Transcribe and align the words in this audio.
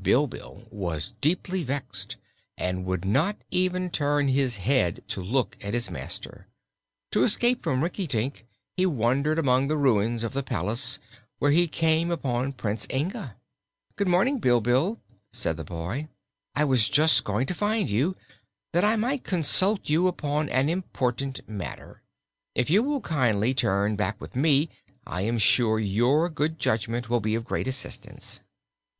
Bilbil 0.00 0.68
was 0.70 1.14
deeply 1.20 1.64
vexed 1.64 2.14
and 2.56 2.84
would 2.84 3.04
not 3.04 3.36
even 3.50 3.90
turn 3.90 4.28
his 4.28 4.58
head 4.58 5.02
to 5.08 5.20
look 5.20 5.56
at 5.60 5.74
his 5.74 5.90
master. 5.90 6.46
To 7.10 7.24
escape 7.24 7.64
from 7.64 7.82
Rinkitink 7.82 8.46
he 8.76 8.86
wandered 8.86 9.40
among 9.40 9.66
the 9.66 9.76
ruins 9.76 10.22
of 10.22 10.34
the 10.34 10.44
palace, 10.44 11.00
where 11.40 11.50
he 11.50 11.66
came 11.66 12.12
upon 12.12 12.52
Prince 12.52 12.86
Inga. 12.92 13.34
"Good 13.96 14.06
morning, 14.06 14.38
Bilbil," 14.38 15.00
said 15.32 15.56
the 15.56 15.64
boy. 15.64 16.06
"I 16.54 16.64
was 16.64 16.88
just 16.88 17.24
going 17.24 17.46
to 17.46 17.52
find 17.52 17.90
you, 17.90 18.14
that 18.72 18.84
I 18.84 18.94
might 18.94 19.24
consult 19.24 19.88
you 19.88 20.06
upon 20.06 20.48
an 20.50 20.68
important 20.68 21.40
matter. 21.48 22.02
If 22.54 22.70
you 22.70 22.84
will 22.84 23.00
kindly 23.00 23.52
turn 23.52 23.96
back 23.96 24.20
with 24.20 24.36
me 24.36 24.68
I 25.04 25.22
am 25.22 25.38
sure 25.38 25.80
your 25.80 26.28
good 26.28 26.60
judgment 26.60 27.10
will 27.10 27.18
be 27.20 27.34
of 27.34 27.42
great 27.44 27.66
assistance." 27.66 28.38